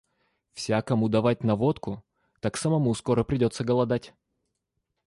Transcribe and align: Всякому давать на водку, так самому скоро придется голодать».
Всякому 0.53 1.09
давать 1.09 1.43
на 1.43 1.53
водку, 1.55 2.01
так 2.39 2.57
самому 2.57 2.95
скоро 2.95 3.23
придется 3.23 3.63
голодать». 3.63 4.15